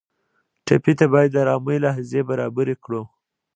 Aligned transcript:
ټپي 0.65 0.93
ته 0.99 1.05
باید 1.13 1.29
د 1.31 1.35
ارامۍ 1.43 1.77
لحظې 1.85 2.21
برابرې 2.29 2.75
کړو. 2.83 3.01